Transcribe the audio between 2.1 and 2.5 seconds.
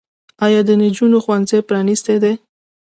دي؟